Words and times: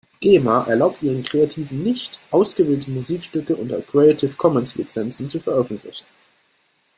Gema 0.19 0.63
erlaubt 0.67 1.03
ihren 1.03 1.21
Kreativen 1.21 1.83
nicht, 1.83 2.19
ausgewählte 2.31 2.89
Musikstücke 2.89 3.55
unter 3.55 3.79
Creative 3.83 4.33
Commons 4.35 4.73
Lizenzen 4.75 5.29
zu 5.29 5.39
veröffentlichen. 5.39 6.07